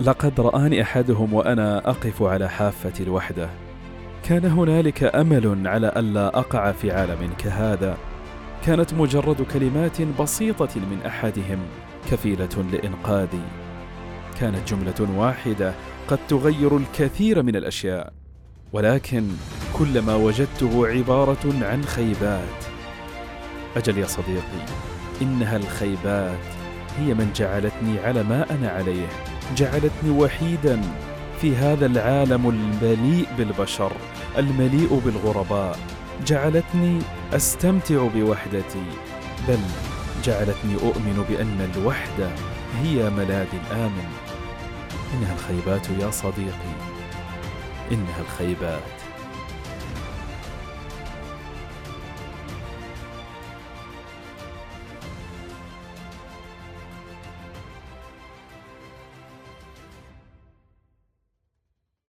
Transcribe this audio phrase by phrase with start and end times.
[0.00, 3.48] لقد رآني أحدهم وأنا أقف على حافة الوحدة.
[4.22, 7.96] كان هنالك أمل على ألا أقع في عالم كهذا.
[8.66, 11.58] كانت مجرد كلمات بسيطة من أحدهم
[12.10, 13.42] كفيلة لإنقاذي.
[14.40, 15.72] كانت جملة واحدة
[16.08, 18.12] قد تغير الكثير من الأشياء.
[18.72, 19.28] ولكن
[19.78, 22.64] كل ما وجدته عبارة عن خيبات.
[23.76, 24.66] أجل يا صديقي
[25.22, 26.44] إنها الخيبات
[26.98, 29.35] هي من جعلتني على ما أنا عليه.
[29.54, 30.80] جعلتني وحيدا
[31.40, 33.92] في هذا العالم المليء بالبشر
[34.38, 35.78] المليء بالغرباء.
[36.26, 36.98] جعلتني
[37.32, 38.84] أستمتع بوحدتي
[39.48, 39.58] بل
[40.24, 42.30] جعلتني أؤمن بأن الوحدة
[42.82, 44.08] هي ملاذ آمن.
[45.14, 46.74] إنها الخيبات يا صديقي
[47.92, 49.05] إنها الخيبات.